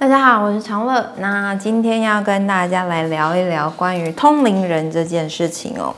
[0.00, 1.04] 大家好，我是长乐。
[1.16, 5.92] 那今天要跟大家来聊一聊关于通灵人这件事情哦。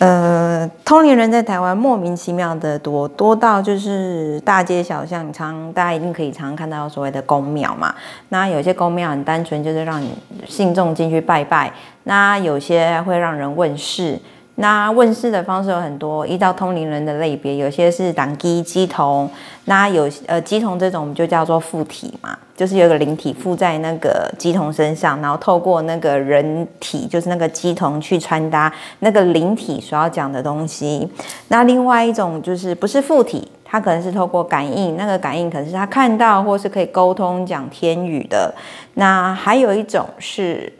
[0.00, 7.94] 呃，通灵人在台湾莫名其妙的多，多到就是大街小巷常大家一定可以常常看到所谓的宫庙嘛。
[8.28, 10.12] 那有些宫庙很单纯，就是让你
[10.46, 11.72] 信众进去拜拜。
[12.04, 14.20] 那有些会让人问事。
[14.62, 19.28] 那问世的方式有很多，依照通灵人的类别，有些是挡乩乩童，
[19.64, 31.10] 那有呃乩童这种我们就叫做附体嘛，就是有个灵体附在那个乩童身上，然后透过那个人体，就是那个乩童去传达那个灵体所要讲的东西。
[31.48, 38.54] 那另外一种就是不是附体，它可能是透过感应，那个感应可能是他看到或是可以沟通讲天语的。
[38.94, 40.72] 那还有一种是。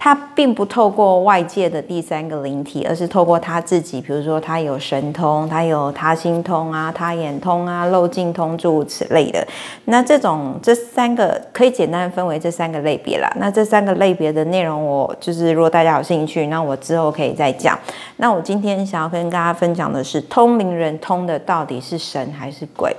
[0.00, 9.44] 他并不透过外界的第三个灵体，而是透过他自己，比如说他有神通，他有他心通啊，他眼通啊，漏尽通诸如此类的。
[9.86, 13.28] 那这种这三个可以简单分为这三个类别啦。
[13.40, 17.76] 那这三个类别的内容，我就是如果大家有兴趣，那我之后可以再讲。
[18.18, 22.96] 那我今天想要跟大家分享的是，通灵人通的到底是神还是鬼？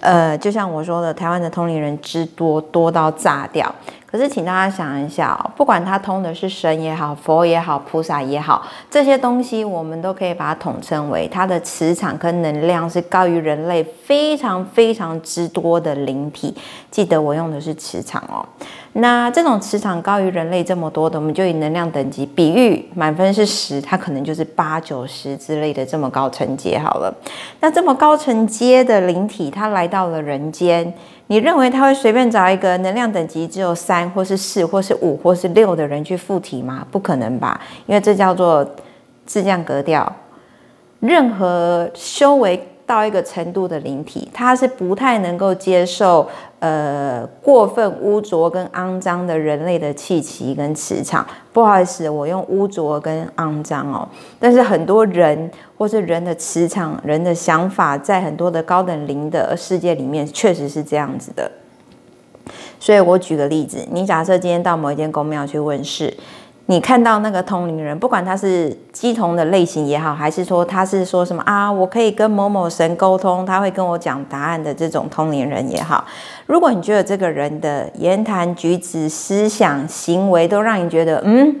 [0.00, 3.74] 呃，就像我说的，台湾的通灵人之多，多到炸掉。
[4.16, 16.56] 可是，请大家想一下，不管他通的是神也好，佛也好，菩萨也好，这些东西我们都可以把它统称为它的磁场跟能量是高于人类非常非常之多的灵体。
[16.90, 18.40] 记得我用的是磁场哦。
[18.94, 27.14] 那这种磁场高于人类这么多的，我们就以能量等级比喻，满分是十，它可能就是八九十之类的这么高层阶好了。
[27.60, 30.90] 那这么高层阶的灵体，它来到了人间。
[31.28, 36.86] 你认为他会随便找一个能量等级只有三，或是四，或是五，或是六的人去附体吗？
[36.90, 38.64] 不可能吧，因为这叫做
[39.24, 40.10] 自降格调。
[41.00, 46.26] 任何修为到一个程度的灵体，他是不太能够接受
[46.60, 51.26] 呃过分污浊跟肮脏的人类的气息跟磁场。
[51.52, 54.08] 不好意思，我用污浊跟肮脏哦。
[54.38, 61.50] 但是很多人或是人的磁场、人的想法，在很多的高等灵的世界里面，确实是这样子的。
[62.78, 66.16] 所以我举个例子，你假设今天到某一间宫庙去问事。
[66.68, 76.04] 你看到那个通灵人，不管他是鸡同的类型也好，还是说他是说什么啊，我可以跟某某神沟通，他会跟我讲答案的这种通灵人也好，
[76.46, 81.54] 如果你觉得这个人的言谈举止、思想、行为都让你觉得嗯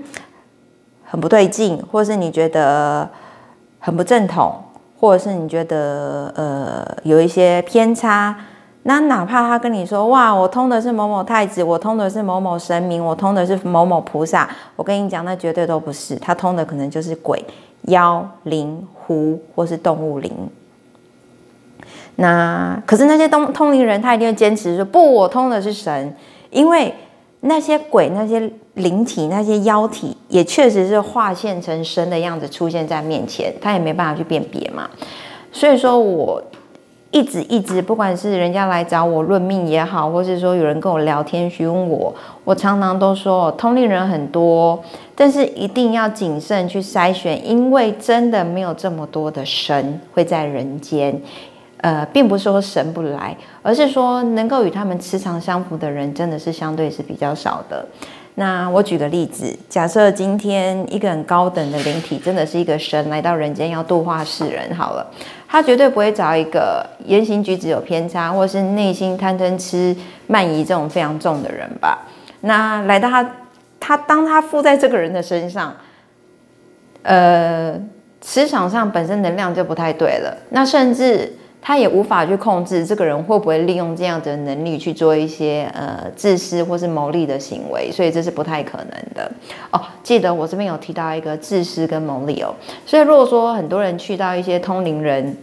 [1.04, 3.08] 很不对劲，或是你觉得
[3.78, 4.60] 很不正统，
[4.98, 8.36] 或者是你觉得呃有一些偏差。
[8.88, 17.44] 那哪怕他跟你说哇，我通的是某某太子，我通的是某某神明，我通的是某某菩萨，我跟你讲，那绝对都不是，他通的可能就是鬼、
[17.88, 20.32] 妖、灵、狐或是动物灵。
[22.14, 26.14] 那可是那些通通灵人，他一定会坚持说不，我通的是神，
[26.50, 26.94] 因为
[27.40, 34.88] 那些鬼、那些灵体、那些妖体，也确实是化现成神的样子出现在面前，他也没办法去辨别嘛。
[35.50, 36.40] 所以说我。
[37.10, 44.78] 一直一直，不管是人家来找我论命也好，或是说有人跟我聊天询问我，我常常都说通灵人很多，
[45.14, 51.20] 但是一定要谨慎去筛选，因为真的没有这么多的神会在人间。
[51.82, 57.86] 呃，并不是说神不来，而是说能够与他们磁场相符的人，真的是相对是比较少的。
[58.38, 65.10] 那我举个例子，假设今天一个很高等的灵体，真的是一个神来到人间要度化世人，好了，
[65.48, 72.06] 他绝对不会找一个言行举止有偏差，或是内心贪嗔痴慢疑这种非常重的人吧？
[72.42, 73.30] 那来到他，
[73.80, 75.74] 他当他附在这个人的身上，
[77.02, 77.80] 呃，
[78.20, 81.32] 磁场上本身能量就不太对了，那甚至。
[81.66, 89.28] 他也无法去控制这个人会不会利用这样的能力去做一些呃自私或是牟利的行为，所以这是不太可能的
[89.72, 89.82] 哦。
[90.04, 92.54] 记得我这边有提到一个自私跟牟利哦，
[92.86, 95.36] 所以如果说很多人去到一些通灵人。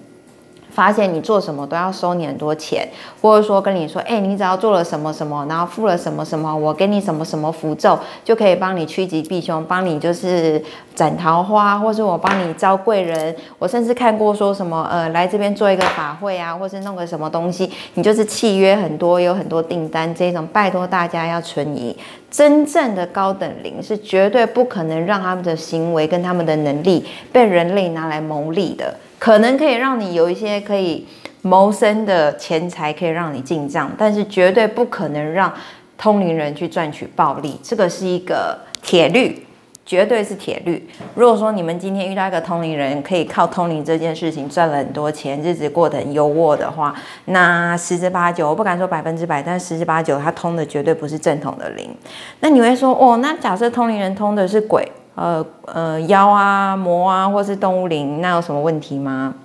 [0.74, 2.88] 发现你做什么都要收你很多钱，
[3.22, 10.62] 或者说跟你说，哎，你只要做了什么什么，然后付了什么什么，我给你什么什么符咒，就可以帮你趋吉避凶，帮你就是
[10.96, 13.36] 斩桃花，或是我帮你招贵人。
[13.60, 21.96] 我甚至看过说什么，呃，来这边做一个法会啊，或是弄个什么东西，你就是契约很多，有很多订单这种，拜托大家要存疑。
[22.32, 28.92] 真正的高等灵是绝对不可能让他们的行为跟他们的能力被人类拿来牟利的。
[29.24, 31.08] 可能可以让你有一些可以
[31.44, 35.54] 谋生的钱财，可以让你进账，但是绝对不可能让
[35.98, 39.46] 通灵人去赚取暴利，这个是一个铁律。
[39.86, 40.90] 绝对是铁律。
[41.14, 46.96] 如果说你们今天遇到一个通灵人，可以靠通灵这件事情赚了很多钱，日子过得很优渥的话，
[47.26, 51.94] 那十之八九，我不敢说百分之百，但十之八九，他通的绝对不是正统的灵。
[52.40, 59.36] 那你会说，哦，那假设通灵人通的是鬼，呃呃妖啊魔啊，或是动物灵，那有什么问题吗？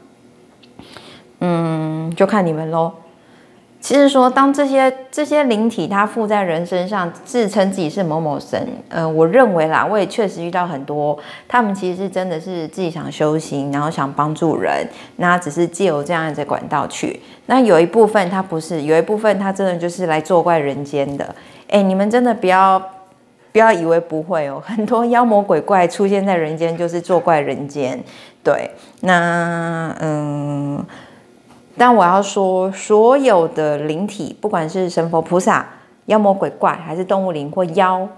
[1.40, 2.92] 嗯，就看你们喽。
[3.80, 11.16] 其实说，当这些这些灵体它附在人身上，自称自己是某某神，呃，我认为啦，我也确实遇到很多，
[11.46, 14.84] 他们其实是真的是自己想修行，然后想帮助人，
[15.16, 17.20] 那只是借由这样子管道去。
[17.46, 21.32] 那有一部分他不是，有一部分他真的就是来作怪人间的。
[21.68, 22.82] 哎，你们真的不要
[23.58, 28.00] 不要以为不会哦， 很多妖魔鬼怪出现在人间就是作怪人间。
[28.44, 28.70] 对，
[29.00, 30.86] 那嗯。
[31.76, 35.66] 但我要说，所有的灵体，不管是神佛菩萨、
[36.06, 38.08] 妖魔鬼怪，还是动物灵或妖，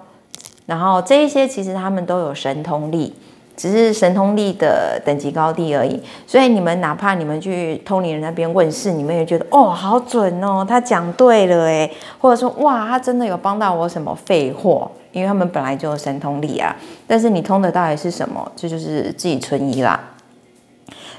[0.67, 3.15] 然后这一些其实他们都有神通力，
[3.61, 6.03] 只是神通力的等级高低而已。
[6.27, 16.75] 所以你们哪怕你们去通灵人那边问事，你们也觉得哦，好准哦，他讲对了诶，或者说哇，他真的有帮到我什么废话，因为他们本来就有神通力啊。
[17.07, 18.51] 但是你通的到底是什么？
[18.57, 20.01] 这就是自己存疑啦。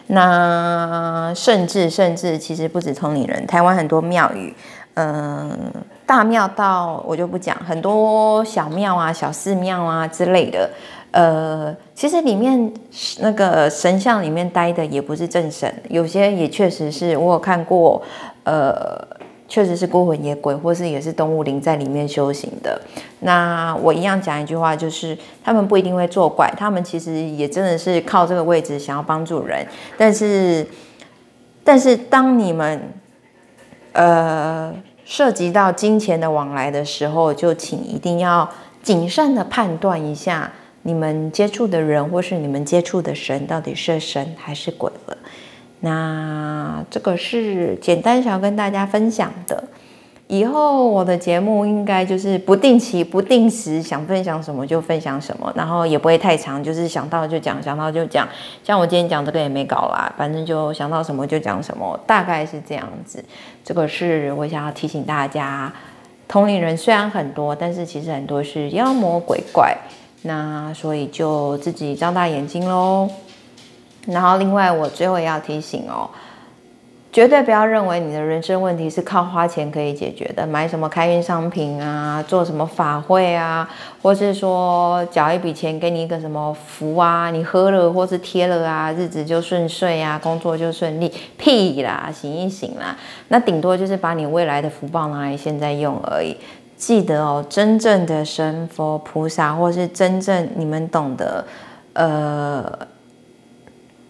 [0.08, 4.54] 那甚至甚至其实不止通灵人，台湾很多庙宇，
[4.96, 5.72] 嗯，
[6.06, 10.70] 大庙到我就不讲，很多小庙啊、小寺庙啊之类的，
[11.12, 12.74] 呃，其实里面
[13.20, 18.02] 那个神像里面待的也不是正神，有些也确实是我有看过，
[18.44, 19.08] 呃。
[19.52, 22.82] 确实是孤魂野鬼，或是也是动物灵在里面修行的。
[23.20, 29.68] 那我一样讲一句话，就是他们不一定会作怪，他们其实也真的是靠这个位置想要帮助人。
[29.98, 30.66] 但是，
[31.66, 32.94] 但是当你们
[33.92, 34.74] 呃
[35.04, 38.50] 涉及到金钱的往来的时候，就请一定要
[38.82, 40.50] 谨慎的判断一下，
[40.84, 45.18] 你们接触的人或是你们接触的神到底是神还是鬼了。
[45.80, 49.64] 那这个是简单想要跟大家分享的。
[50.28, 58.26] 以后我的节目应该就是不定期、不定时，想分享什么就分享什么，然后也不会太长，就是想到就讲，想到就讲。
[58.64, 63.22] 像我今天讲这个也没搞啦，反正就想到什么就讲什么，大概是这样子。
[63.66, 65.70] 这个是我想要提醒大家，
[66.30, 69.78] 同龄人虽然很多，但是其实很多是妖魔鬼怪，
[70.24, 73.10] 那所以就自己张大眼睛喽。
[74.08, 76.10] 然后，另外我最后也要提醒哦，
[77.12, 83.70] 绝对不要认为你的人生问题是靠花钱可以解决的，买什么开运商品啊，做什么法会啊，
[84.02, 92.98] 或是说缴一笔钱给你一个什么符啊，你喝了或是贴了啊，日子就顺遂啊，工作就顺利，屁啦，醒一醒啦，
[93.28, 96.36] 那顶多就是把你未来的福报拿来现在用而已。
[96.82, 101.46] 记得哦，真正的神佛菩萨，或是真正你们懂得，
[101.94, 102.88] 呃。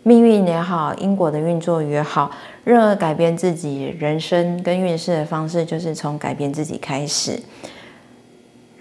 [0.03, 2.31] 命运也好，因果的运作也好，
[2.63, 7.39] 任何改变自己人生跟运势的方式，就是从改变自己开始。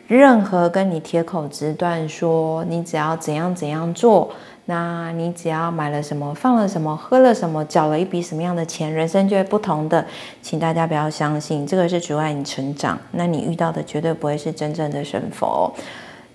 [0.08, 4.30] 任何跟你铁口直断说你只要怎样怎样做，
[4.70, 10.06] 那你只要买了什么、放了什么、喝了什么、缴了一笔什么样的钱，人生就会不同的，
[10.40, 12.96] 请大家不要相信，这个是阻碍你成长。
[13.10, 15.74] 那你遇到的绝对不会是真正的神佛。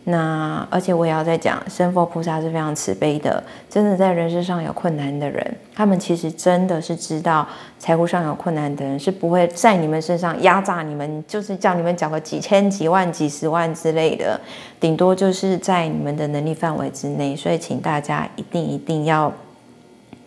[0.07, 7.47] 那而且我也要再讲，神佛菩萨是非常慈悲的，真的在人世上有困难的人，他们其实真的是知道
[7.79, 14.39] 财务上有困难的人是不会在你们身上压榨你们，就是叫你们缴个几千、几万、几十万之类的，
[14.79, 17.35] 顶多就是在你们的能力范围之内。
[17.35, 19.33] 所以请大家一定一定要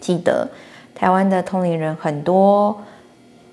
[0.00, 0.48] 记得，
[0.92, 2.76] 台湾的通灵人很多，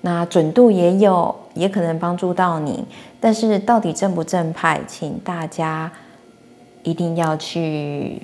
[0.00, 2.84] 那准度也有，也可能帮助到你，
[3.20, 5.88] 但是到底正不正派，请大家。
[6.86, 8.22] 一定要去，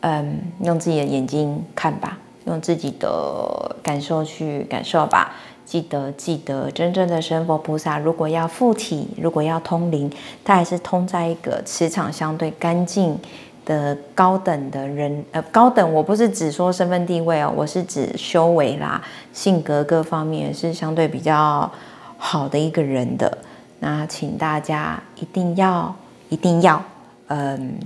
[0.00, 5.32] 嗯，用自己的眼睛看吧，用自己的感受去感受吧。
[5.64, 10.12] 记得，记得，真正的神佛菩萨，如果要附体，如果要通灵，
[10.44, 13.18] 他还是通在一个磁场相对干净
[13.64, 15.24] 的高等的人。
[15.32, 19.02] 呃，高等，我不是指说身份地位哦，我是指修为啦、
[19.32, 21.72] 性格各方面是相对比较
[22.18, 23.38] 好的一个人的。
[23.78, 25.96] 那请大家一定要，
[26.28, 26.84] 一定要。
[27.28, 27.78] 嗯，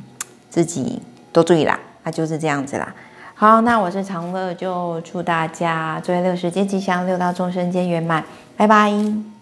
[0.50, 1.00] 自己
[1.33, 2.95] 多注意啦，那就是这样子啦。
[3.35, 8.25] 好，那我是长乐，就祝大家昼夜六时皆吉祥，六道众生皆圆满，
[8.57, 8.92] 拜拜。